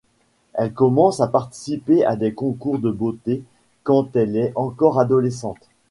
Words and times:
Elle 0.55 0.73
commence 0.73 1.19
à 1.19 1.27
participer 1.27 2.03
à 2.03 2.15
des 2.15 2.33
concours 2.33 2.79
de 2.79 2.89
beauté 2.89 3.43
quand 3.83 4.15
elle 4.15 4.35
est 4.35 4.51
encore 4.55 4.99
adolescente. 4.99 5.69